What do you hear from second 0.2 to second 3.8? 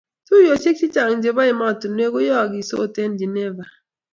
tuiyosiek chechang chebo emotinwek koyookisot eng Geneva